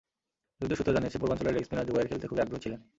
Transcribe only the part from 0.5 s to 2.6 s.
যদিও সূত্র জানিয়েছে, পূর্বাঞ্চলের লেগ স্পিনার জুবায়ের খেলতে খুবই